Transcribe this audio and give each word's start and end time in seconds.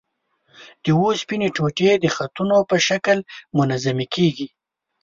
د 0.83 0.85
اوسپنې 1.01 1.47
ټوټې 1.55 1.91
د 1.99 2.05
خطونو 2.15 2.57
په 2.69 2.75
شکل 2.87 3.17
منظمې 3.57 4.05
کیږي. 4.15 4.47